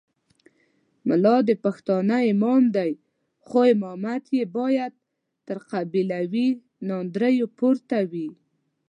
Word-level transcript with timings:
ملا 1.07 1.35
د 1.49 1.51
پښتانه 1.63 2.17
امام 2.31 2.63
دی 2.75 2.91
خو 3.45 3.59
امامت 3.75 4.23
یې 4.37 4.43
باید 4.57 4.93
تر 5.47 5.57
قبیلوي 5.71 6.49
ناندریو 6.87 7.47
پورته 7.59 7.97
وي. 8.11 8.29